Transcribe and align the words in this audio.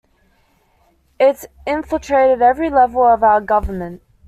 It's 1.19 1.45
infiltrated 1.67 2.41
every 2.41 2.71
level 2.71 3.03
of 3.03 3.21
our 3.21 3.39
government. 3.39 4.01